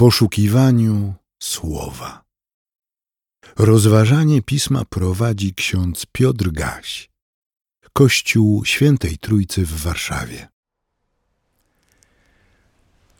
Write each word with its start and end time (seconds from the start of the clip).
poszukiwaniu 0.00 1.14
słowa. 1.42 2.22
Rozważanie 3.58 4.42
pisma 4.42 4.84
prowadzi 4.84 5.54
ksiądz 5.54 6.06
Piotr 6.12 6.50
Gaś, 6.50 7.10
Kościół 7.92 8.64
Świętej 8.64 9.18
Trójcy 9.18 9.66
w 9.66 9.82
Warszawie. 9.82 10.48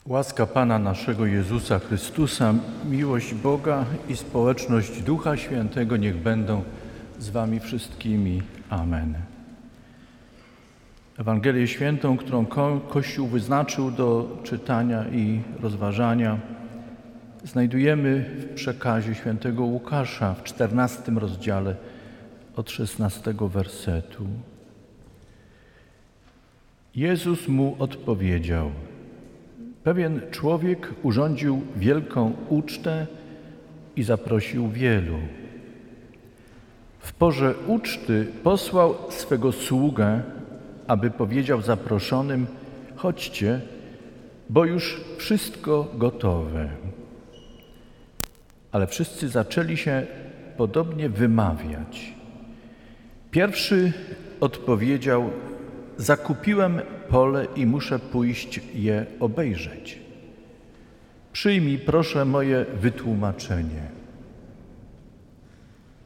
Łaska 0.06 0.46
Pana 0.46 0.78
naszego 0.78 1.26
Jezusa 1.26 1.78
Chrystusa, 1.78 2.54
miłość 2.90 3.34
Boga 3.34 3.84
i 4.08 4.16
społeczność 4.16 5.02
Ducha 5.02 5.36
Świętego 5.36 5.96
niech 5.96 6.16
będą 6.16 6.64
z 7.18 7.30
Wami 7.30 7.60
wszystkimi. 7.60 8.42
Amen. 8.70 9.14
Ewangelię 11.18 11.68
Świętą, 11.68 12.16
którą 12.16 12.46
Kościół 12.88 13.28
wyznaczył 13.28 13.90
do 13.90 14.38
czytania 14.44 15.08
i 15.08 15.42
rozważania, 15.62 16.59
znajdujemy 17.44 18.24
w 18.36 18.54
przekazie 18.54 19.14
świętego 19.14 19.64
Łukasza 19.64 20.34
w 20.34 20.42
czternastym 20.42 21.18
rozdziale 21.18 21.76
od 22.56 22.70
szesnastego 22.70 23.48
wersetu. 23.48 24.26
Jezus 26.96 27.48
mu 27.48 27.76
odpowiedział: 27.78 28.70
Pewien 29.84 30.20
człowiek 30.30 30.94
urządził 31.02 31.62
wielką 31.76 32.32
ucztę 32.48 33.06
i 33.96 34.02
zaprosił 34.02 34.68
wielu. 34.68 35.18
W 36.98 37.12
porze 37.12 37.54
uczty 37.66 38.26
posłał 38.42 38.94
swego 39.10 39.52
sługę, 39.52 40.22
aby 40.86 41.10
powiedział 41.10 41.62
zaproszonym: 41.62 42.46
Chodźcie, 42.96 43.60
bo 44.50 44.64
już 44.64 45.00
wszystko 45.18 45.88
gotowe. 45.94 46.68
Ale 48.72 48.86
wszyscy 48.86 49.28
zaczęli 49.28 49.76
się 49.76 50.06
podobnie 50.56 51.08
wymawiać. 51.08 52.14
Pierwszy 53.30 53.92
odpowiedział: 54.40 55.30
Zakupiłem 55.96 56.80
pole 57.08 57.46
i 57.56 57.66
muszę 57.66 57.98
pójść 57.98 58.60
je 58.74 59.06
obejrzeć. 59.20 59.98
Przyjmij 61.32 61.78
proszę 61.78 62.24
moje 62.24 62.66
wytłumaczenie. 62.80 63.82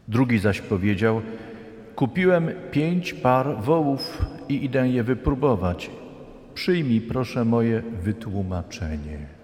Drugi 0.08 0.38
zaś 0.38 0.60
powiedział: 0.60 1.22
Kupiłem 1.94 2.50
pięć 2.70 3.14
par 3.14 3.56
wołów 3.62 4.26
i 4.48 4.64
idę 4.64 4.88
je 4.88 5.02
wypróbować. 5.02 5.90
Przyjmij 6.54 7.00
proszę 7.00 7.44
moje 7.44 7.82
wytłumaczenie. 8.02 9.43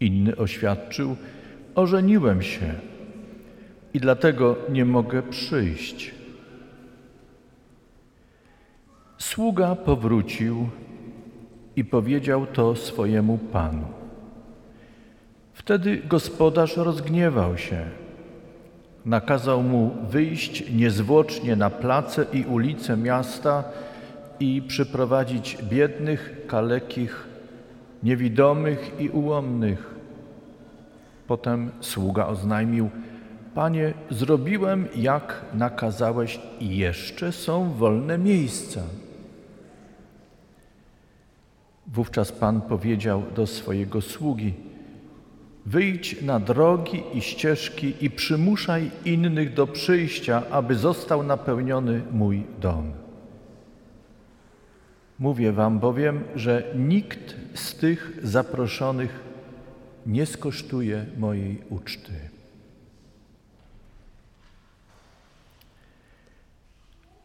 Inny 0.00 0.36
oświadczył: 0.36 1.16
Ożeniłem 1.74 2.42
się 2.42 2.74
i 3.94 4.00
dlatego 4.00 4.56
nie 4.68 4.84
mogę 4.84 5.22
przyjść. 5.22 6.14
Sługa 9.18 9.74
powrócił 9.74 10.68
i 11.76 11.84
powiedział 11.84 12.46
to 12.46 12.76
swojemu 12.76 13.38
panu. 13.38 13.86
Wtedy 15.52 15.96
gospodarz 15.96 16.76
rozgniewał 16.76 17.58
się. 17.58 17.84
Nakazał 19.06 19.62
mu 19.62 19.96
wyjść 20.10 20.70
niezwłocznie 20.70 21.56
na 21.56 21.70
place 21.70 22.26
i 22.32 22.44
ulice 22.44 22.96
miasta 22.96 23.64
i 24.40 24.62
przyprowadzić 24.62 25.58
biednych, 25.62 26.46
kalekich, 26.46 27.28
niewidomych 28.04 28.92
i 28.98 29.08
ułomnych. 29.08 29.94
Potem 31.26 31.70
sługa 31.80 32.26
oznajmił: 32.26 32.90
Panie, 33.54 33.94
zrobiłem 34.10 34.88
jak 34.96 35.44
nakazałeś 35.54 36.40
i 36.60 36.76
jeszcze 36.76 37.32
są 37.32 37.72
wolne 37.72 38.18
miejsca. 38.18 38.80
Wówczas 41.86 42.32
Pan 42.32 42.60
powiedział 42.60 43.22
do 43.34 43.46
swojego 43.46 44.00
sługi: 44.00 44.54
Wyjdź 45.66 46.22
na 46.22 46.40
drogi 46.40 47.02
i 47.14 47.20
ścieżki 47.20 47.94
i 48.00 48.10
przymuszaj 48.10 48.90
innych 49.04 49.54
do 49.54 49.66
przyjścia, 49.66 50.42
aby 50.50 50.74
został 50.74 51.22
napełniony 51.22 52.02
mój 52.12 52.42
dom. 52.60 53.03
Mówię 55.18 55.52
Wam 55.52 55.78
bowiem, 55.78 56.24
że 56.34 56.74
nikt 56.76 57.36
z 57.54 57.74
tych 57.74 58.18
zaproszonych 58.22 59.20
nie 60.06 60.26
skosztuje 60.26 61.06
mojej 61.18 61.62
uczty. 61.70 62.12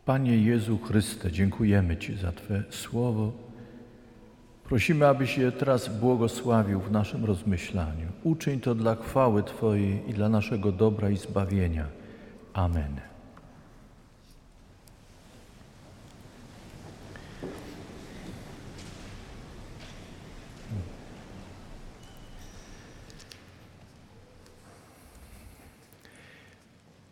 Panie 0.06 0.38
Jezu 0.38 0.78
Chryste, 0.78 1.32
dziękujemy 1.32 1.98
Ci 1.98 2.18
za 2.18 2.32
Twe 2.32 2.64
słowo 2.70 3.50
Prosimy, 4.70 5.08
abyś 5.08 5.38
je 5.38 5.52
teraz 5.52 6.00
błogosławił 6.00 6.80
w 6.80 6.92
naszym 6.92 7.26
rozmyślaniu. 7.26 8.08
Uczyń 8.24 8.60
to 8.60 8.76
dla 8.76 8.96
chwały 8.96 9.44
Twojej 9.44 10.10
i 10.10 10.14
dla 10.14 10.30
naszego 10.30 10.72
dobra 10.72 11.10
i 11.10 11.18
zbawienia. 11.18 11.86
Amen. 12.54 12.96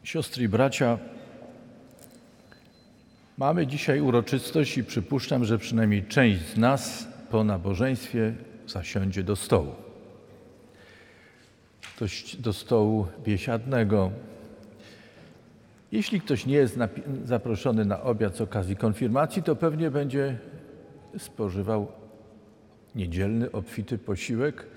Siostry 0.07 0.43
i 0.43 0.49
bracia, 0.49 0.97
mamy 3.37 3.67
dzisiaj 3.67 4.01
uroczystość 4.01 4.77
i 4.77 4.83
przypuszczam, 4.83 5.45
że 5.45 5.57
przynajmniej 5.57 6.05
część 6.05 6.41
z 6.41 6.57
nas 6.57 7.07
po 7.31 7.43
nabożeństwie 7.43 8.33
zasiądzie 8.67 9.23
do 9.23 9.35
stołu. 9.35 9.75
Do 12.39 12.53
stołu 12.53 13.07
biesiadnego. 13.23 14.11
Jeśli 15.91 16.21
ktoś 16.21 16.45
nie 16.45 16.55
jest 16.55 16.79
zaproszony 17.25 17.85
na 17.85 18.01
obiad 18.01 18.35
z 18.35 18.41
okazji 18.41 18.75
konfirmacji, 18.75 19.43
to 19.43 19.55
pewnie 19.55 19.91
będzie 19.91 20.37
spożywał 21.17 21.91
niedzielny, 22.95 23.51
obfity 23.51 23.97
posiłek. 23.97 24.67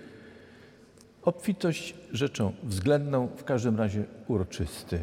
Obfitość 1.23 1.95
rzeczą 2.13 2.53
względną, 2.63 3.29
w 3.37 3.45
każdym 3.45 3.77
razie 3.77 4.05
uroczysty. 4.29 5.01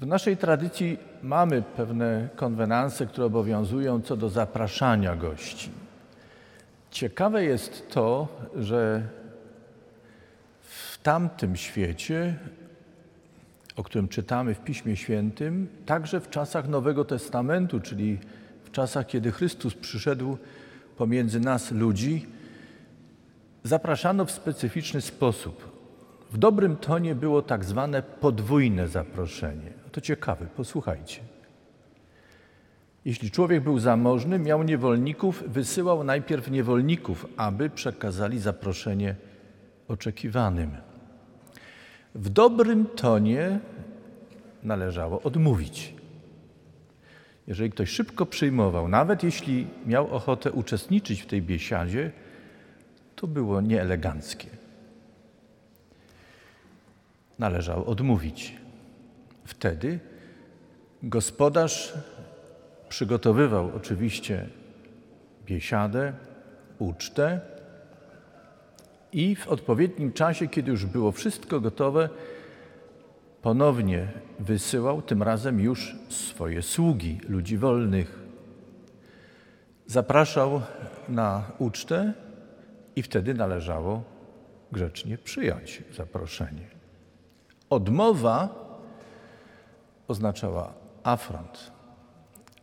W 0.00 0.06
naszej 0.06 0.36
tradycji 0.36 0.98
mamy 1.22 1.62
pewne 1.76 2.28
konwenanse, 2.36 3.06
które 3.06 3.26
obowiązują 3.26 4.02
co 4.02 4.16
do 4.16 4.28
zapraszania 4.28 5.16
gości. 5.16 5.70
Ciekawe 6.90 7.44
jest 7.44 7.90
to, 7.90 8.28
że 8.56 9.08
w 10.60 10.98
tamtym 11.02 11.56
świecie, 11.56 12.38
o 13.76 13.82
którym 13.82 14.08
czytamy 14.08 14.54
w 14.54 14.60
Piśmie 14.60 14.96
Świętym, 14.96 15.68
także 15.86 16.20
w 16.20 16.30
czasach 16.30 16.68
Nowego 16.68 17.04
Testamentu, 17.04 17.80
czyli 17.80 18.18
w 18.64 18.70
czasach, 18.70 19.06
kiedy 19.06 19.32
Chrystus 19.32 19.74
przyszedł 19.74 20.38
pomiędzy 20.96 21.40
nas 21.40 21.70
ludzi, 21.70 22.26
zapraszano 23.64 24.24
w 24.24 24.30
specyficzny 24.30 25.00
sposób. 25.00 25.74
W 26.32 26.38
dobrym 26.38 26.76
tonie 26.76 27.14
było 27.14 27.42
tak 27.42 27.64
zwane 27.64 28.02
podwójne 28.02 28.88
zaproszenie. 28.88 29.72
To 29.92 30.00
ciekawe, 30.00 30.46
posłuchajcie. 30.56 31.20
Jeśli 33.04 33.30
człowiek 33.30 33.62
był 33.62 33.78
zamożny, 33.78 34.38
miał 34.38 34.62
niewolników, 34.62 35.42
wysyłał 35.46 36.04
najpierw 36.04 36.50
niewolników, 36.50 37.26
aby 37.36 37.70
przekazali 37.70 38.38
zaproszenie 38.38 39.14
oczekiwanym. 39.88 40.70
W 42.14 42.28
dobrym 42.28 42.86
tonie 42.86 43.58
należało 44.62 45.22
odmówić. 45.22 45.94
Jeżeli 47.46 47.70
ktoś 47.70 47.90
szybko 47.90 48.26
przyjmował, 48.26 48.88
nawet 48.88 49.22
jeśli 49.22 49.66
miał 49.86 50.14
ochotę 50.14 50.52
uczestniczyć 50.52 51.22
w 51.22 51.26
tej 51.26 51.42
biesiadzie, 51.42 52.10
to 53.16 53.26
było 53.26 53.60
nieeleganckie. 53.60 54.48
Należało 57.38 57.86
odmówić. 57.86 58.56
Wtedy 59.44 60.00
gospodarz 61.02 61.92
przygotowywał 62.88 63.70
oczywiście 63.76 64.48
biesiadę, 65.46 66.12
ucztę 66.78 67.40
i 69.12 69.36
w 69.36 69.48
odpowiednim 69.48 70.12
czasie, 70.12 70.48
kiedy 70.48 70.70
już 70.70 70.86
było 70.86 71.12
wszystko 71.12 71.60
gotowe, 71.60 72.08
ponownie 73.42 74.08
wysyłał 74.38 75.02
tym 75.02 75.22
razem 75.22 75.60
już 75.60 75.96
swoje 76.08 76.62
sługi, 76.62 77.20
ludzi 77.28 77.58
wolnych. 77.58 78.18
zapraszał 79.86 80.62
na 81.08 81.42
ucztę 81.58 82.12
i 82.96 83.02
wtedy 83.02 83.34
należało 83.34 84.02
grzecznie 84.72 85.18
przyjąć 85.18 85.82
zaproszenie. 85.92 86.66
Odmowa 87.70 88.64
oznaczała 90.08 90.72
afront, 91.02 91.72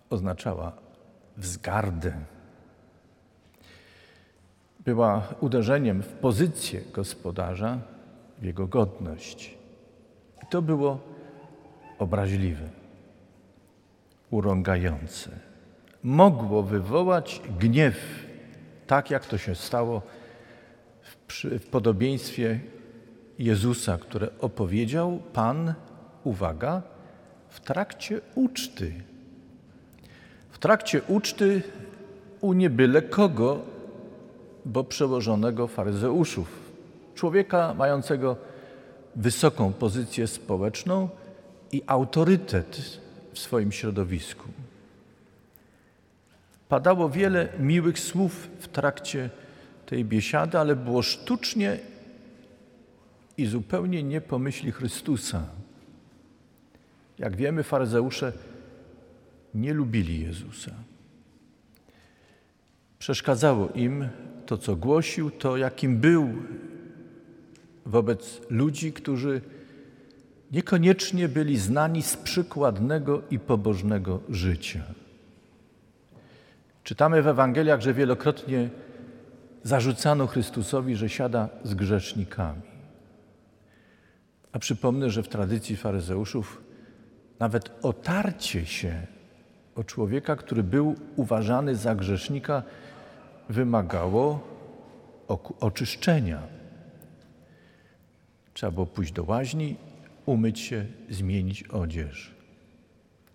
oznaczała 0.10 0.72
wzgardę. 1.38 2.14
Była 4.80 5.28
uderzeniem 5.40 6.02
w 6.02 6.14
pozycję 6.14 6.82
gospodarza, 6.94 7.78
w 8.40 8.44
jego 8.44 8.68
godność. 8.68 9.58
I 10.44 10.48
to 10.50 10.62
było 10.62 11.00
obraźliwe, 12.00 12.70
urągające. 14.32 15.30
Mogło 16.04 16.64
wywołać 16.64 17.42
gniew, 17.60 17.96
tak 18.88 19.12
jak 19.12 19.26
to 19.26 19.38
się 19.38 19.56
stało 19.56 20.02
przy, 21.32 21.60
w 21.60 21.68
podobieństwie 21.68 22.60
Jezusa, 23.40 23.98
które 23.98 24.30
opowiedział 24.40 25.20
Pan, 25.34 25.74
uwaga, 26.24 26.82
w 27.50 27.60
trakcie 27.60 28.22
uczty. 28.36 28.94
W 30.50 30.58
trakcie 30.58 31.02
uczty 31.08 31.62
u 32.42 32.54
niebyle 32.54 33.02
kogo, 33.02 33.60
bo 34.66 34.84
przełożonego 34.84 35.68
faryzeuszów, 35.68 36.72
człowieka 37.16 37.74
mającego 37.74 38.36
wysoką 39.16 39.74
pozycję 39.74 40.28
społeczną 40.28 41.10
i 41.72 41.82
autorytet 41.88 43.00
w 43.34 43.40
swoim 43.40 43.72
środowisku. 43.72 44.48
Padało 46.70 47.10
wiele 47.10 47.50
miłych 47.60 48.00
słów 48.00 48.50
w 48.60 48.68
trakcie 48.68 49.30
tej 49.92 50.06
biesiady, 50.06 50.58
ale 50.58 50.76
było 50.76 51.02
sztucznie 51.02 51.80
i 53.38 53.46
zupełnie 53.46 54.04
nie 54.04 54.22
po 54.22 54.40
myśli 54.40 54.72
Chrystusa. 54.72 55.46
Jak 57.20 57.36
wiemy, 57.36 57.64
faryzeusze 57.64 58.34
nie 59.54 59.74
lubili 59.74 60.22
Jezusa. 60.22 60.72
Przeszkadzało 63.00 63.70
im 63.70 64.08
to, 64.46 64.58
co 64.58 64.76
głosił, 64.76 65.32
to, 65.32 65.58
jakim 65.58 65.98
był 65.98 66.30
wobec 67.86 68.42
ludzi, 68.50 68.94
którzy 68.94 69.42
niekoniecznie 70.52 71.28
byli 71.28 71.58
znani 71.58 72.02
z 72.02 72.18
przykładnego 72.18 73.22
i 73.32 73.40
pobożnego 73.40 74.20
życia. 74.30 74.84
Czytamy 76.84 77.22
w 77.22 77.28
Ewangeliach, 77.28 77.82
że 77.82 77.94
wielokrotnie 77.94 78.70
zarzucano 79.64 80.28
Chrystusowi, 80.28 80.96
że 80.96 81.10
siada 81.10 81.50
z 81.64 81.74
grzesznikami. 81.74 82.62
A 84.52 84.60
przypomnę, 84.60 85.10
że 85.10 85.24
w 85.24 85.28
tradycji 85.28 85.78
faryzeuszów 85.78 86.62
nawet 87.40 87.72
otarcie 87.82 88.66
się 88.66 89.08
o 89.76 89.84
człowieka, 89.84 90.36
który 90.36 90.64
był 90.64 90.96
uważany 91.16 91.76
za 91.76 91.96
grzesznika, 91.96 92.64
wymagało 93.50 94.40
oczyszczenia. 95.60 96.42
Trzeba 98.54 98.72
było 98.72 98.86
pójść 98.86 99.12
do 99.12 99.24
łaźni, 99.24 99.76
umyć 100.26 100.60
się, 100.60 100.86
zmienić 101.10 101.64
odzież. 101.64 102.36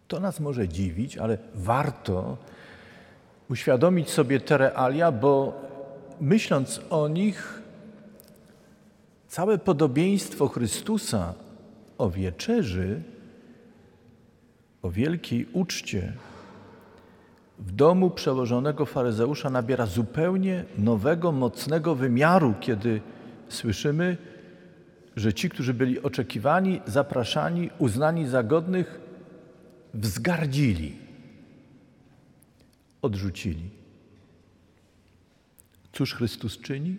To 0.08 0.20
nas 0.20 0.40
może 0.40 0.68
dziwić, 0.68 1.18
ale 1.18 1.38
warto 1.54 2.36
uświadomić 3.50 4.10
sobie 4.10 4.40
te 4.40 4.58
realia, 4.58 5.12
bo 5.12 5.65
myśląc 6.20 6.80
o 6.90 7.08
nich, 7.08 7.62
całe 9.28 9.58
podobieństwo 9.58 10.48
Chrystusa 10.48 11.34
o 11.98 12.10
wieczerzy, 12.10 13.02
o 14.82 14.90
wielkiej 14.90 15.46
uczcie 15.52 16.12
w 17.58 17.72
domu 17.72 18.10
przełożonego 18.10 18.86
faryzeusza 18.86 19.50
nabiera 19.50 19.86
zupełnie 19.86 20.64
nowego, 20.78 21.32
mocnego 21.32 21.94
wymiaru, 21.94 22.54
kiedy 22.60 23.00
słyszymy, 23.48 24.16
że 25.16 25.34
ci, 25.34 25.50
którzy 25.50 25.74
byli 25.74 26.02
oczekiwani, 26.02 26.80
zapraszani, 26.86 27.70
uznani 27.78 28.26
za 28.26 28.42
godnych, 28.42 29.00
wzgardzili, 29.94 30.96
odrzucili. 33.02 33.75
Cóż 35.96 36.14
Chrystus 36.14 36.58
czyni? 36.58 36.96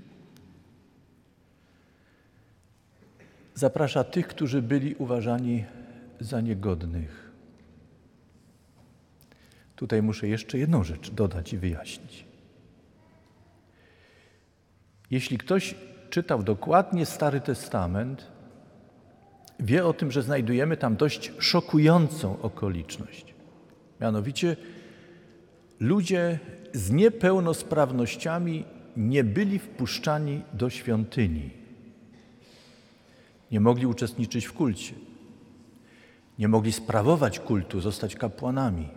Zaprasza 3.54 4.04
tych, 4.04 4.28
którzy 4.28 4.62
byli 4.62 4.96
uważani 4.96 5.66
za 6.20 6.42
niegodnych. 6.42 7.32
Tutaj 9.76 10.02
muszę 10.02 10.28
jeszcze 10.28 10.58
jedną 10.58 10.84
rzecz 10.84 11.12
dodać 11.12 11.54
i 11.54 11.58
wyjaśnić. 11.58 12.26
Jeśli 15.12 15.38
ktoś 15.38 15.76
czytał 16.10 16.44
dokładnie 16.44 17.06
Stary 17.06 17.42
Testament, 17.42 18.28
wie 19.60 19.86
o 19.86 19.94
tym, 19.94 20.12
że 20.12 20.24
znajdujemy 20.24 20.78
tam 20.78 20.96
dość 20.96 21.32
szokującą 21.40 22.42
okoliczność. 22.42 23.34
Mianowicie 24.02 24.56
ludzie 25.80 26.40
z 26.74 26.92
niepełnosprawnościami 26.92 28.77
nie 28.98 29.24
byli 29.24 29.60
wpuszczani 29.60 30.42
do 30.54 30.70
świątyni. 30.70 31.50
Nie 33.52 33.60
mogli 33.60 33.86
uczestniczyć 33.86 34.46
w 34.46 34.54
kulcie. 34.54 34.94
Nie 36.40 36.48
mogli 36.48 36.72
sprawować 36.72 37.40
kultu, 37.40 37.80
zostać 37.82 38.16
kapłanami. 38.16 38.90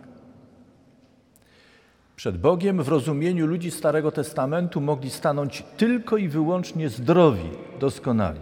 Przed 2.15 2.37
Bogiem 2.37 2.83
w 2.83 2.87
rozumieniu 2.87 3.47
ludzi 3.47 3.71
Starego 3.71 4.11
Testamentu 4.11 4.81
mogli 4.81 5.09
stanąć 5.09 5.63
tylko 5.77 6.17
i 6.17 6.27
wyłącznie 6.27 6.89
zdrowi, 6.89 7.49
doskonali. 7.79 8.39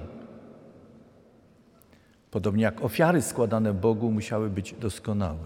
Podobnie 2.31 2.63
jak 2.63 2.81
ofiary 2.81 3.21
składane 3.21 3.73
Bogu 3.73 4.11
musiały 4.11 4.49
być 4.49 4.73
doskonałe. 4.73 5.45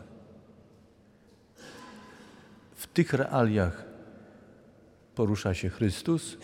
W 2.75 2.87
tych 2.87 3.13
realiach 3.13 3.92
porusza 5.15 5.53
się 5.53 5.69
Chrystus 5.69 6.37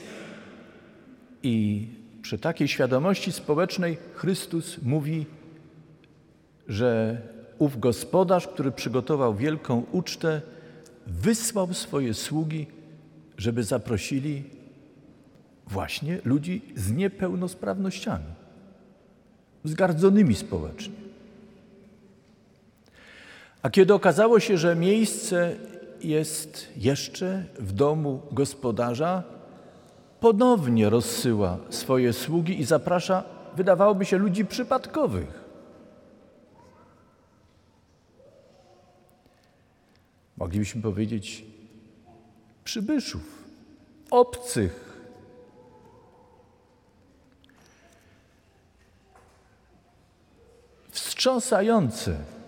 i 1.43 1.87
przy 2.21 2.39
takiej 2.39 2.67
świadomości 2.67 3.31
społecznej 3.31 3.97
Chrystus 4.13 4.77
mówi, 4.83 5.25
że 6.67 7.21
ów 7.57 7.79
gospodarz, 7.79 8.47
który 8.47 8.71
przygotował 8.71 9.35
wielką 9.35 9.83
ucztę, 9.91 10.41
wysłał 11.07 11.73
swoje 11.73 12.13
sługi, 12.13 12.67
żeby 13.37 13.63
zaprosili 13.63 14.43
właśnie 15.67 16.19
ludzi 16.25 16.61
z 16.75 16.91
niepełnosprawnościami, 16.91 18.33
wzgardzonymi 19.63 20.35
społecznie. 20.35 20.93
A 23.61 23.69
kiedy 23.69 23.93
okazało 23.93 24.39
się, 24.39 24.57
że 24.57 24.75
miejsce 24.75 25.55
jest 26.01 26.67
jeszcze 26.77 27.45
w 27.59 27.71
domu 27.71 28.21
gospodarza, 28.31 29.23
ponownie 30.19 30.89
rozsyła 30.89 31.57
swoje 31.69 32.13
sługi 32.13 32.59
i 32.59 32.63
zaprasza, 32.63 33.23
wydawałoby 33.55 34.05
się, 34.05 34.17
ludzi 34.17 34.45
przypadkowych. 34.45 35.43
Moglibyśmy 40.37 40.81
powiedzieć 40.81 41.45
przybyszów, 42.63 43.43
obcych. 44.11 44.89
Wstrząsające. 50.91 52.38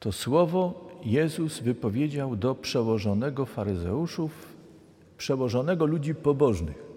To 0.00 0.12
słowo 0.12 0.88
Jezus 1.04 1.58
wypowiedział 1.58 2.36
do 2.36 2.54
przełożonego 2.54 3.46
faryzeuszów, 3.46 4.56
przełożonego 5.18 5.86
ludzi 5.86 6.14
pobożnych. 6.14 6.88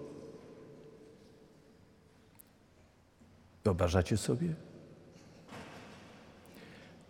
Wyobrażacie 3.64 4.16
sobie? 4.16 4.54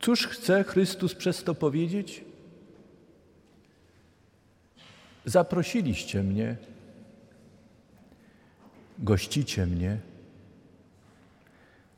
Cóż 0.00 0.26
chce 0.26 0.64
Chrystus 0.64 1.14
przez 1.14 1.44
to 1.44 1.54
powiedzieć? 1.54 2.24
Zaprosiliście 5.24 6.22
mnie, 6.22 6.56
gościcie 8.98 9.66
mnie, 9.66 10.00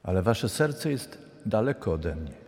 ale 0.02 0.22
wasze 0.22 0.48
serce 0.48 0.90
jest 0.90 1.18
daleko 1.46 1.92
ode 1.92 2.16
mnie. 2.16 2.43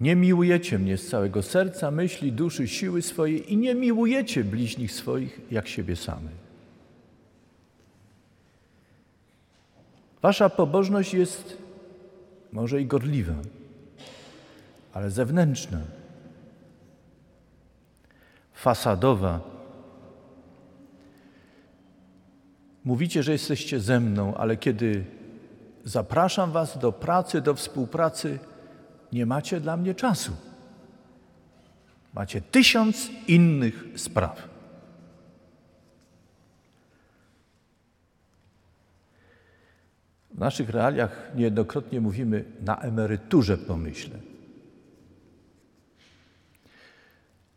Nie 0.00 0.16
miłujecie 0.16 0.78
mnie 0.78 0.98
z 0.98 1.08
całego 1.08 1.42
serca, 1.42 1.90
myśli, 1.90 2.32
duszy, 2.32 2.68
siły 2.68 3.02
swojej 3.02 3.52
i 3.52 3.56
nie 3.56 3.74
miłujecie 3.74 4.44
bliźnich 4.44 4.92
swoich 4.92 5.40
jak 5.50 5.68
siebie 5.68 5.96
samych. 5.96 6.44
Wasza 10.22 10.48
pobożność 10.48 11.14
jest 11.14 11.58
może 12.52 12.80
i 12.80 12.86
gorliwa, 12.86 13.34
ale 14.92 15.10
zewnętrzna, 15.10 15.80
fasadowa. 18.52 19.40
Mówicie, 22.84 23.22
że 23.22 23.32
jesteście 23.32 23.80
ze 23.80 24.00
mną, 24.00 24.34
ale 24.34 24.56
kiedy 24.56 25.04
zapraszam 25.84 26.52
Was 26.52 26.78
do 26.78 26.92
pracy, 26.92 27.40
do 27.40 27.54
współpracy, 27.54 28.38
nie 29.14 29.26
macie 29.26 29.60
dla 29.60 29.76
mnie 29.76 29.94
czasu. 29.94 30.32
Macie 32.14 32.40
tysiąc 32.40 33.10
innych 33.28 33.84
spraw. 33.96 34.48
W 40.30 40.38
naszych 40.38 40.70
realiach 40.70 41.30
niejednokrotnie 41.34 42.00
mówimy 42.00 42.44
na 42.60 42.80
emeryturze 42.80 43.58
pomyślę. 43.58 44.18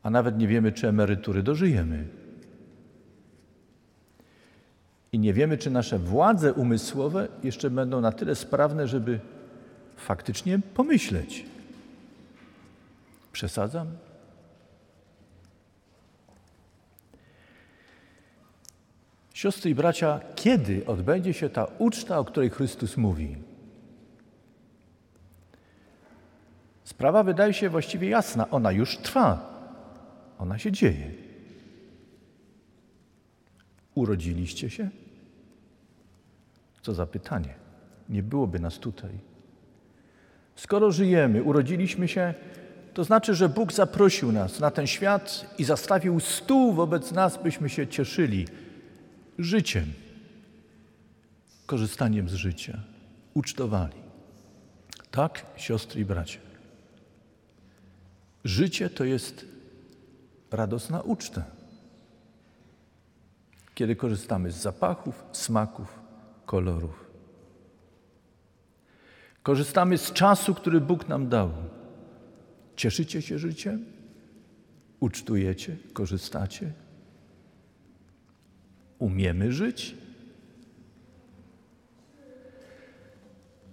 A 0.04 0.10
nawet 0.10 0.38
nie 0.38 0.48
wiemy, 0.48 0.72
czy 0.72 0.88
emerytury 0.88 1.44
dożyjemy. 1.44 2.08
I 5.12 5.20
nie 5.20 5.34
wiemy, 5.34 5.58
czy 5.58 5.72
nasze 5.72 6.00
władze 6.00 6.54
umysłowe 6.54 7.28
jeszcze 7.44 7.70
będą 7.70 8.02
na 8.02 8.12
tyle 8.12 8.36
sprawne, 8.36 8.88
żeby 8.88 9.20
faktycznie 9.98 10.60
pomyśleć. 10.60 11.46
Przesadzam? 13.32 13.88
Siostry 19.34 19.72
i 19.72 19.76
bracia, 19.76 20.20
kiedy 20.36 20.86
odbędzie 20.86 21.34
się 21.34 21.50
ta 21.50 21.66
uczta, 21.66 22.20
o 22.20 22.26
której 22.26 22.50
Chrystus 22.50 22.98
mówi? 22.98 23.38
Sprawa 26.84 27.24
wydaje 27.24 27.54
się 27.54 27.70
właściwie 27.70 28.10
jasna. 28.10 28.50
Ona 28.50 28.72
już 28.72 28.98
trwa. 28.98 29.58
Ona 30.40 30.58
się 30.58 30.72
dzieje. 30.72 31.12
Urodziliście 33.96 34.70
się? 34.70 34.90
Co 36.82 36.94
za 36.94 37.06
pytanie. 37.06 37.54
Nie 38.10 38.24
byłoby 38.24 38.60
nas 38.60 38.80
tutaj. 38.80 39.12
Skoro 40.58 40.92
żyjemy, 40.92 41.44
urodziliśmy 41.44 42.08
się, 42.08 42.34
to 42.94 43.04
znaczy, 43.04 43.36
że 43.36 43.50
Bóg 43.50 43.74
zaprosił 43.74 44.32
nas 44.32 44.60
na 44.60 44.72
ten 44.72 44.88
świat 44.88 45.56
i 45.58 45.64
zastawił 45.64 46.20
stół 46.20 46.74
wobec 46.74 47.12
nas, 47.12 47.44
byśmy 47.44 47.70
się 47.70 47.88
cieszyli 47.88 48.48
życiem, 49.40 49.86
korzystaniem 51.66 52.30
z 52.30 52.34
życia, 52.34 52.80
ucztowali. 53.34 53.98
Tak, 55.12 55.46
siostry 55.56 56.02
i 56.02 56.06
bracia. 56.06 56.40
Życie 58.44 58.90
to 58.90 59.04
jest 59.04 59.46
radosna 60.52 61.02
uczta, 61.02 61.44
kiedy 63.76 63.96
korzystamy 63.96 64.52
z 64.52 64.56
zapachów, 64.56 65.24
smaków, 65.32 66.00
kolorów. 66.46 67.07
Korzystamy 69.48 69.98
z 69.98 70.14
czasu, 70.14 70.56
który 70.56 70.82
Bóg 70.82 71.08
nam 71.08 71.30
dał. 71.30 71.50
Cieszycie 72.76 73.22
się 73.22 73.40
życiem? 73.40 73.86
Ucztujecie? 75.00 75.76
Korzystacie? 75.94 76.72
Umiemy 79.00 79.52
żyć? 79.52 79.96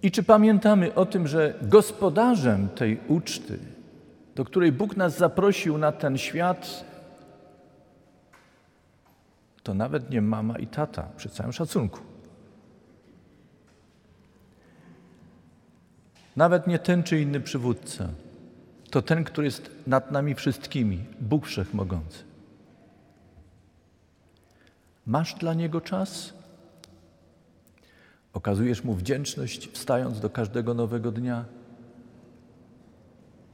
I 0.01 0.11
czy 0.11 0.23
pamiętamy 0.23 0.93
o 0.93 1.05
tym, 1.05 1.27
że 1.27 1.59
gospodarzem 1.61 2.69
tej 2.69 2.99
uczty, 3.07 3.59
do 4.35 4.45
której 4.45 4.71
Bóg 4.71 4.97
nas 4.97 5.17
zaprosił 5.17 5.77
na 5.77 5.91
ten 5.91 6.17
świat, 6.17 6.85
to 9.63 9.73
nawet 9.73 10.09
nie 10.09 10.21
mama 10.21 10.59
i 10.59 10.67
tata, 10.67 11.09
przy 11.17 11.29
całym 11.29 11.53
szacunku. 11.53 12.14
Nawet 16.35 16.67
nie 16.67 16.79
ten 16.79 17.03
czy 17.03 17.21
inny 17.21 17.39
przywódca. 17.39 18.07
To 18.89 19.01
ten, 19.01 19.23
który 19.23 19.47
jest 19.47 19.71
nad 19.87 20.11
nami 20.11 20.35
wszystkimi, 20.35 21.03
Bóg 21.21 21.45
Wszechmogący. 21.45 22.23
Masz 25.05 25.33
dla 25.33 25.53
Niego 25.53 25.81
czas? 25.81 26.33
Okazujesz 28.33 28.83
Mu 28.83 28.93
wdzięczność, 28.93 29.69
wstając 29.71 30.19
do 30.19 30.29
każdego 30.29 30.73
nowego 30.73 31.11
dnia? 31.11 31.45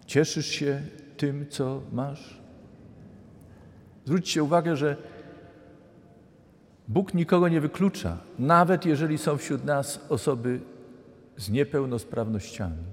Cieszysz 0.05 0.47
się 0.47 0.81
tym, 1.17 1.45
co 1.49 1.81
masz? 1.91 2.41
Zwróćcie 4.05 4.43
uwagę, 4.43 4.77
że 4.77 4.97
Bóg 6.87 7.13
nikogo 7.13 7.49
nie 7.49 7.61
wyklucza, 7.61 8.17
nawet 8.39 8.85
jeżeli 8.85 9.17
są 9.17 9.37
wśród 9.37 9.65
nas 9.65 10.05
osoby 10.09 10.59
z 11.41 11.49
niepełnosprawnościami. 11.49 12.83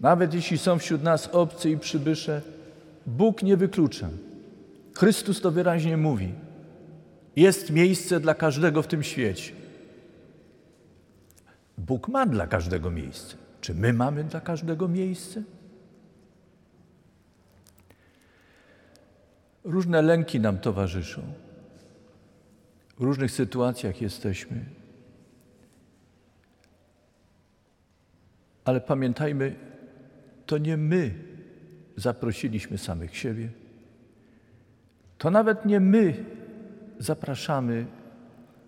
Nawet 0.00 0.34
jeśli 0.34 0.58
są 0.58 0.78
wśród 0.78 1.02
nas 1.02 1.28
obcy 1.32 1.70
i 1.70 1.78
przybysze, 1.78 2.42
Bóg 3.06 3.42
nie 3.42 3.56
wyklucza. 3.56 4.08
Chrystus 4.94 5.40
to 5.40 5.50
wyraźnie 5.50 5.96
mówi. 5.96 6.34
Jest 7.36 7.70
miejsce 7.70 8.20
dla 8.20 8.34
każdego 8.34 8.82
w 8.82 8.86
tym 8.86 9.02
świecie. 9.02 9.52
Bóg 11.78 12.08
ma 12.08 12.26
dla 12.26 12.46
każdego 12.46 12.90
miejsce. 12.90 13.36
Czy 13.60 13.74
my 13.74 13.92
mamy 13.92 14.24
dla 14.24 14.40
każdego 14.40 14.88
miejsce? 14.88 15.42
Różne 19.64 20.02
lęki 20.02 20.40
nam 20.40 20.58
towarzyszą. 20.58 21.22
W 22.98 23.02
różnych 23.02 23.30
sytuacjach 23.30 24.00
jesteśmy. 24.00 24.79
Ale 28.64 28.80
pamiętajmy, 28.80 29.54
to 30.46 30.58
nie 30.58 30.76
my 30.76 31.14
zaprosiliśmy 31.96 32.78
samych 32.78 33.16
siebie. 33.16 33.48
To 35.18 35.30
nawet 35.30 35.66
nie 35.66 35.80
my 35.80 36.24
zapraszamy 36.98 37.86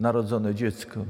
narodzone 0.01 0.55
dziecko. 0.55 1.05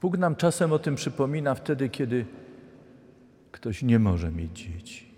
Bóg 0.00 0.18
nam 0.18 0.36
czasem 0.36 0.72
o 0.72 0.78
tym 0.78 0.94
przypomina 0.94 1.54
wtedy, 1.54 1.88
kiedy 1.88 2.26
ktoś 3.52 3.82
nie 3.82 3.98
może 3.98 4.30
mieć 4.30 4.58
dzieci. 4.58 5.10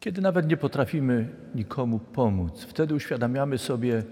Kiedy 0.00 0.20
nawet 0.20 0.48
nie 0.48 0.56
potrafimy 0.56 1.28
nikomu 1.54 1.98
pomóc, 1.98 2.64
wtedy 2.64 2.94
uświadamiamy 2.94 3.58
sobie, 3.58 4.02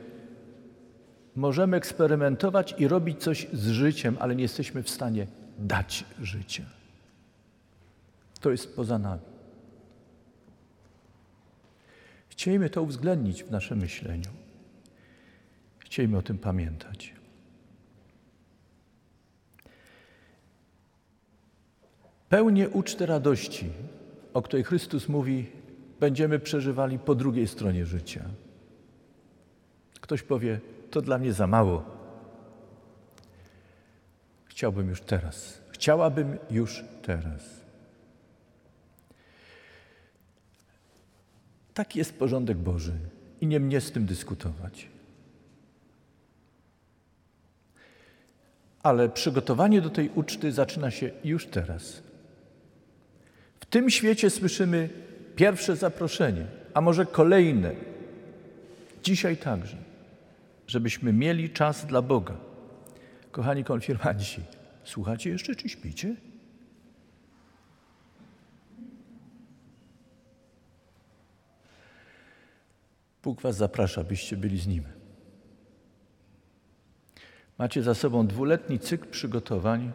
możemy 1.40 1.76
eksperymentować 1.76 2.74
i 2.78 2.88
robić 2.88 3.22
coś 3.22 3.46
z 3.52 3.68
życiem, 3.68 4.16
ale 4.20 4.36
nie 4.36 4.42
jesteśmy 4.42 4.82
w 4.82 4.90
stanie 4.90 5.26
dać 5.58 6.04
życia. 6.22 6.64
To 8.40 8.50
jest 8.50 8.76
poza 8.76 8.98
nami. 8.98 9.22
Chciejmy 12.28 12.70
to 12.70 12.82
uwzględnić 12.82 13.44
w 13.44 13.50
naszym 13.50 13.78
myśleniu. 13.78 14.30
Chciejmy 15.78 16.18
o 16.18 16.22
tym 16.22 16.38
pamiętać. 16.38 17.14
Pełnię 22.28 22.68
uczty 22.68 23.06
radości, 23.06 23.70
o 24.34 24.42
której 24.42 24.64
Chrystus 24.64 25.08
mówi, 25.08 25.46
będziemy 26.00 26.38
przeżywali 26.38 26.98
po 26.98 27.14
drugiej 27.14 27.48
stronie 27.48 27.86
życia. 27.86 28.24
Ktoś 30.00 30.22
powie, 30.22 30.60
to 30.90 31.02
dla 31.02 31.18
mnie 31.18 31.32
za 31.32 31.46
mało. 31.46 31.84
Chciałbym 34.44 34.88
już 34.88 35.00
teraz. 35.00 35.60
Chciałabym 35.70 36.38
już 36.50 36.84
teraz. 37.02 37.60
Taki 41.74 41.98
jest 41.98 42.18
porządek 42.18 42.58
Boży 42.58 42.92
i 43.40 43.46
nie 43.46 43.60
mnie 43.60 43.80
z 43.80 43.92
tym 43.92 44.06
dyskutować. 44.06 44.88
Ale 48.82 49.08
przygotowanie 49.08 49.80
do 49.80 49.90
tej 49.90 50.10
uczty 50.14 50.52
zaczyna 50.52 50.90
się 50.90 51.10
już 51.24 51.46
teraz. 51.46 52.02
W 53.60 53.66
tym 53.66 53.90
świecie 53.90 54.30
słyszymy 54.30 54.88
pierwsze 55.36 55.76
zaproszenie, 55.76 56.46
a 56.74 56.80
może 56.80 57.06
kolejne, 57.06 57.74
dzisiaj 59.02 59.36
także, 59.36 59.76
żebyśmy 60.70 61.12
mieli 61.12 61.50
czas 61.50 61.86
dla 61.86 62.02
Boga. 62.02 62.36
Kochani 63.30 63.64
konfirmanci, 63.64 64.42
słuchacie 64.84 65.30
jeszcze 65.30 65.54
czy 65.54 65.68
śpicie? 65.68 66.16
Bóg 73.22 73.40
Was 73.40 73.56
zaprasza, 73.56 74.04
byście 74.04 74.36
byli 74.36 74.58
z 74.58 74.66
Nim. 74.66 74.84
Macie 77.58 77.82
za 77.82 77.94
sobą 77.94 78.26
dwuletni 78.26 78.78
cykl 78.78 79.10
przygotowań, 79.10 79.92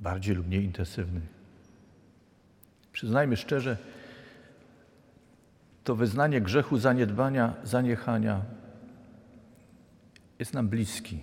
bardziej 0.00 0.34
lub 0.34 0.46
mniej 0.46 0.64
intensywnych. 0.64 1.22
Przyznajmy 2.92 3.36
szczerze, 3.36 3.76
to 5.86 5.94
wyznanie 5.94 6.40
grzechu, 6.40 6.78
zaniedbania, 6.78 7.54
zaniechania 7.64 8.42
jest 10.38 10.54
nam 10.54 10.68
bliski. 10.68 11.20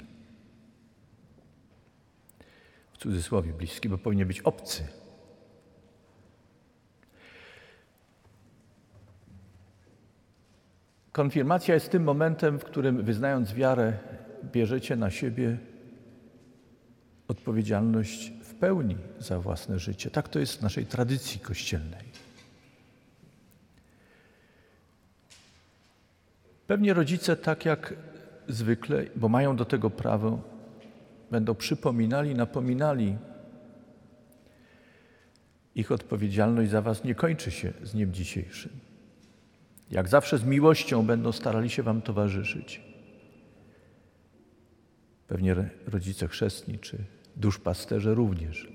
W 2.93 2.97
cudzysłowie 2.97 3.53
bliski, 3.53 3.89
bo 3.89 3.97
powinien 3.97 4.27
być 4.27 4.41
obcy. 4.41 4.87
Konfirmacja 11.11 11.73
jest 11.73 11.91
tym 11.91 12.03
momentem, 12.03 12.59
w 12.59 12.63
którym 12.63 13.03
wyznając 13.03 13.53
wiarę, 13.53 13.93
bierzecie 14.43 14.95
na 14.95 15.11
siebie 15.11 15.57
odpowiedzialność 17.27 18.33
w 18.43 18.53
pełni 18.53 18.97
za 19.19 19.39
własne 19.39 19.79
życie. 19.79 20.11
Tak 20.11 20.29
to 20.29 20.39
jest 20.39 20.59
w 20.59 20.61
naszej 20.61 20.85
tradycji 20.85 21.39
kościelnej. 21.39 22.32
Pewnie 26.67 26.93
rodzice, 26.93 27.35
tak 27.35 27.65
jak 27.65 27.93
zwykle, 28.47 29.05
bo 29.15 29.29
mają 29.29 29.55
do 29.55 29.65
tego 29.65 29.89
prawo, 29.89 30.41
będą 31.31 31.55
przypominali, 31.55 32.35
napominali. 32.35 33.17
Ich 35.75 35.91
odpowiedzialność 35.91 36.71
za 36.71 36.81
Was 36.81 37.03
nie 37.03 37.15
kończy 37.15 37.51
się 37.51 37.73
z 37.83 37.91
dniem 37.91 38.13
dzisiejszym. 38.13 38.71
Jak 39.91 40.07
zawsze 40.07 40.37
z 40.37 40.43
miłością 40.43 41.05
będą 41.05 41.31
starali 41.31 41.69
się 41.69 41.83
Wam 41.83 42.01
towarzyszyć. 42.01 42.81
Pewnie 45.27 45.55
rodzice 45.87 46.27
chrzestni 46.27 46.79
czy 46.79 46.97
duszpasterze 47.35 48.13
również. 48.13 48.67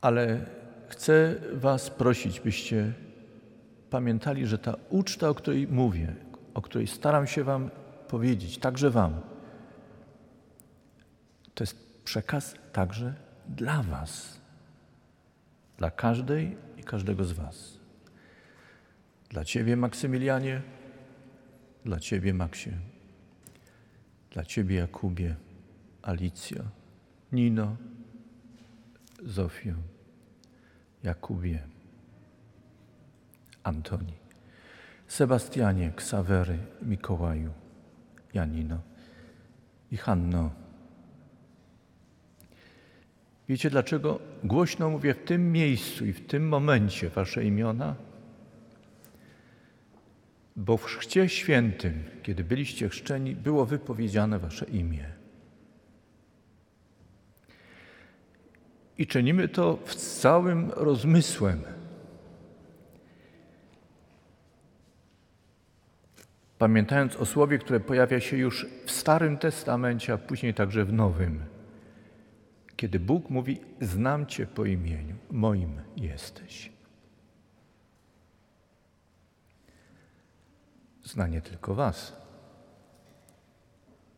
Ale 0.00 0.46
chcę 0.88 1.34
Was 1.52 1.90
prosić, 1.90 2.40
byście 2.40 2.92
pamiętali, 3.90 4.46
że 4.46 4.58
ta 4.58 4.74
uczta, 4.90 5.28
o 5.28 5.34
której 5.34 5.68
mówię, 5.68 6.14
o 6.54 6.62
której 6.62 6.86
staram 6.86 7.26
się 7.26 7.44
Wam 7.44 7.70
powiedzieć, 8.08 8.58
także 8.58 8.90
Wam, 8.90 9.20
to 11.54 11.64
jest 11.64 12.02
przekaz 12.04 12.54
także 12.72 13.14
dla 13.48 13.82
Was, 13.82 14.40
dla 15.78 15.90
każdej 15.90 16.56
i 16.76 16.82
każdego 16.82 17.24
z 17.24 17.32
Was. 17.32 17.76
Dla 19.28 19.44
Ciebie, 19.44 19.76
Maksymilianie, 19.76 20.62
dla 21.84 22.00
Ciebie, 22.00 22.34
Maksie, 22.34 22.70
dla 24.30 24.44
Ciebie, 24.44 24.76
Jakubie, 24.76 25.36
Alicjo, 26.02 26.62
Nino, 27.32 27.76
Zofio, 29.24 29.74
Jakubie, 31.02 31.75
Antoni, 33.66 34.12
Sebastianie, 35.06 35.92
Ksawery, 35.96 36.58
Mikołaju, 36.82 37.50
Janino 38.34 38.78
i 39.92 39.96
Hanno. 39.96 40.50
Wiecie 43.48 43.70
dlaczego 43.70 44.20
głośno 44.44 44.90
mówię 44.90 45.14
w 45.14 45.24
tym 45.24 45.52
miejscu 45.52 46.06
i 46.06 46.12
w 46.12 46.26
tym 46.26 46.48
momencie 46.48 47.08
Wasze 47.08 47.44
imiona? 47.44 47.94
Bo 50.56 50.76
w 50.76 50.84
Chrzcie 50.84 51.28
Świętym, 51.28 52.04
kiedy 52.22 52.44
byliście 52.44 52.88
chrzczeni, 52.88 53.34
było 53.36 53.66
wypowiedziane 53.66 54.38
Wasze 54.38 54.66
imię. 54.66 55.04
I 58.98 59.06
czynimy 59.06 59.48
to 59.48 59.78
z 59.86 60.20
całym 60.20 60.70
rozmysłem. 60.70 61.75
Pamiętając 66.58 67.16
o 67.16 67.26
słowie, 67.26 67.58
które 67.58 67.80
pojawia 67.80 68.20
się 68.20 68.36
już 68.36 68.66
w 68.86 68.90
Starym 68.90 69.38
Testamencie, 69.38 70.12
a 70.12 70.18
później 70.18 70.54
także 70.54 70.84
w 70.84 70.92
Nowym. 70.92 71.44
Kiedy 72.76 73.00
Bóg 73.00 73.30
mówi: 73.30 73.60
Znam 73.80 74.26
Cię 74.26 74.46
po 74.46 74.64
imieniu, 74.64 75.16
moim 75.30 75.80
jesteś. 75.96 76.72
Zna 81.04 81.26
nie 81.26 81.40
tylko 81.40 81.74
Was, 81.74 82.16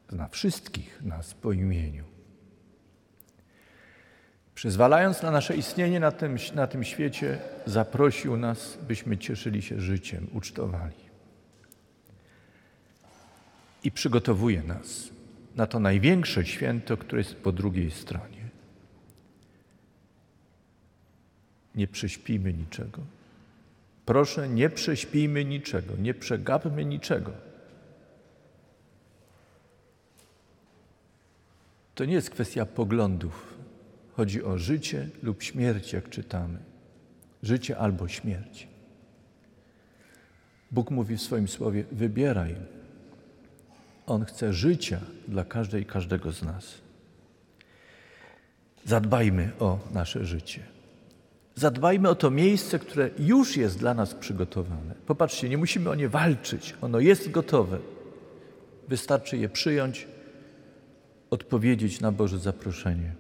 zna 0.09 0.29
wszystkich 0.29 1.03
nas 1.03 1.35
po 1.35 1.53
imieniu. 1.53 2.05
Przyzwalając 4.55 5.23
na 5.23 5.31
nasze 5.31 5.57
istnienie 5.57 6.01
na 6.01 6.13
tym, 6.13 6.37
na 6.55 6.67
tym 6.67 6.85
świecie, 6.85 7.39
zaprosił 7.67 8.37
nas, 8.37 8.79
byśmy 8.89 9.19
cieszyli 9.19 9.63
się 9.63 9.81
życiem, 9.81 10.27
ucztowali. 10.33 11.08
I 13.89 13.91
przygotowuje 13.91 14.63
nas 14.63 15.11
na 15.57 15.67
to 15.67 15.81
największe 15.81 16.47
święto, 16.47 16.97
które 16.97 17.21
jest 17.21 17.35
po 17.35 17.53
drugiej 17.53 17.91
stronie. 17.91 18.49
Nie 21.75 21.87
prześpimy 21.87 22.53
niczego. 22.53 23.03
Proszę, 24.07 24.49
nie 24.49 24.71
prześpijmy 24.71 25.45
niczego, 25.45 25.97
nie 25.97 26.15
przegapmy 26.15 26.85
niczego. 26.85 27.33
To 31.95 32.05
nie 32.05 32.15
jest 32.15 32.31
kwestia 32.31 32.67
poglądów. 32.67 33.59
Chodzi 34.13 34.43
o 34.43 34.59
życie 34.59 35.09
lub 35.23 35.43
śmierć, 35.43 35.93
jak 35.93 36.09
czytamy. 36.09 36.59
Życie 37.43 37.79
albo 37.79 38.09
śmierć. 38.09 38.69
Bóg 40.71 40.91
mówi 40.91 41.17
w 41.17 41.23
swoim 41.23 41.49
słowie: 41.49 41.85
wybieraj. 41.93 42.78
On 44.09 44.25
chce 44.25 44.53
życia 44.53 45.01
dla 45.29 45.45
każdej 45.45 45.83
i 45.83 45.87
każdego 45.87 46.33
z 46.33 46.43
nas. 46.43 46.75
Zadbajmy 48.85 49.51
o 49.61 49.79
nasze 49.93 50.25
życie. 50.25 50.63
Zadbajmy 51.55 52.09
o 52.09 52.15
to 52.15 52.31
miejsce, 52.31 52.79
które 52.79 53.11
już 53.19 53.57
jest 53.57 53.79
dla 53.79 53.95
nas 53.95 54.15
przygotowane. 54.15 54.95
Popatrzcie, 55.07 55.49
nie 55.49 55.59
musimy 55.59 55.91
o 55.91 55.95
nie 55.95 56.09
walczyć, 56.09 56.75
ono 56.81 57.01
jest 57.01 57.31
gotowe. 57.31 57.79
Wystarczy 58.89 59.37
je 59.37 59.49
przyjąć, 59.49 60.09
odpowiedzieć 61.31 62.01
na 62.01 62.13
Boże 62.13 62.39
zaproszenie 62.39 63.13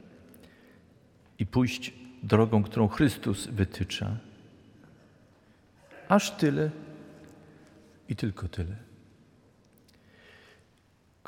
i 1.38 1.46
pójść 1.46 1.92
drogą, 2.22 2.62
którą 2.62 2.88
Chrystus 2.88 3.46
wytycza. 3.46 4.16
Aż 6.09 6.31
tyle 6.31 6.70
i 8.09 8.16
tylko 8.16 8.48
tyle. 8.48 8.88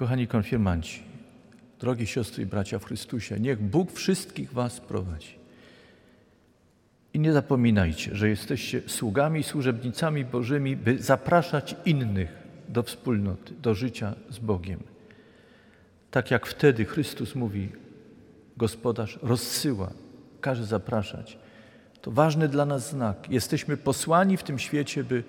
Kochani 0.00 0.26
konfirmanci, 0.26 1.02
drogie 1.80 2.06
siostry 2.06 2.42
i 2.42 2.46
bracia 2.46 2.78
w 2.78 2.84
Chrystusie, 2.84 3.40
niech 3.40 3.62
Bóg 3.62 3.92
wszystkich 3.92 4.52
Was 4.52 4.80
prowadzi. 4.80 5.34
I 7.14 7.20
nie 7.20 7.32
zapominajcie, 7.32 8.16
że 8.16 8.28
jesteście 8.28 8.82
sługami 8.86 9.40
i 9.40 9.42
służebnicami 9.42 10.24
Bożymi, 10.24 10.76
by 10.76 10.98
zapraszać 10.98 11.76
innych 11.84 12.32
do 12.68 12.82
wspólnoty, 12.82 13.54
do 13.54 13.74
życia 13.74 14.14
z 14.30 14.38
Bogiem. 14.38 14.80
Tak 16.10 16.30
jak 16.30 16.46
wtedy 16.46 16.84
Chrystus 16.84 17.34
mówi, 17.34 17.68
gospodarz 18.56 19.18
rozsyła, 19.22 19.90
każe 20.40 20.66
zapraszać. 20.66 21.38
To 22.02 22.10
ważny 22.10 22.48
dla 22.48 22.66
nas 22.66 22.90
znak. 22.90 23.30
Jesteśmy 23.30 23.76
posłani 23.76 24.36
w 24.36 24.42
tym 24.42 24.58
świecie, 24.58 25.04
by 25.04 25.24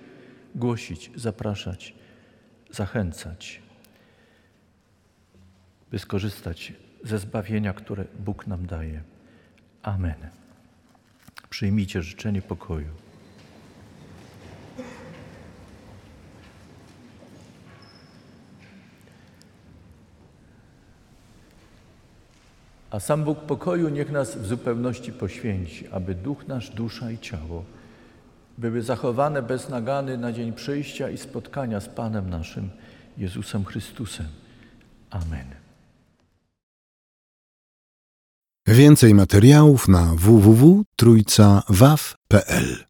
głosić, 0.54 1.10
zapraszać, 1.16 1.94
zachęcać, 2.70 3.62
by 5.92 5.98
skorzystać 5.98 6.72
ze 7.04 7.18
zbawienia, 7.18 7.72
które 7.72 8.04
Bóg 8.18 8.46
nam 8.46 8.66
daje. 8.66 9.02
Amen. 9.82 10.14
Przyjmijcie 11.50 12.02
życzenie 12.02 12.42
pokoju. 12.42 12.88
A 22.90 23.00
sam 23.00 23.24
Bóg 23.24 23.40
pokoju 23.40 23.88
niech 23.88 24.10
nas 24.10 24.36
w 24.36 24.46
zupełności 24.46 25.12
poświęci, 25.12 25.88
aby 25.88 26.14
duch 26.14 26.48
nasz, 26.48 26.70
dusza 26.70 27.10
i 27.10 27.18
ciało 27.18 27.64
były 28.58 28.82
zachowane 28.82 29.42
bez 29.42 29.68
nagany 29.68 30.18
na 30.18 30.32
dzień 30.32 30.52
przyjścia 30.52 31.10
i 31.10 31.18
spotkania 31.18 31.80
z 31.80 31.88
Panem 31.88 32.30
naszym, 32.30 32.70
Jezusem 33.18 33.64
Chrystusem. 33.64 34.26
Amen. 35.10 35.61
Więcej 38.66 39.14
materiałów 39.14 39.88
na 39.88 40.14
www.trójcawaw.pl 40.14 42.84